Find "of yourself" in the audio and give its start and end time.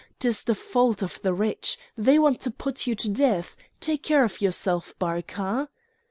4.23-4.97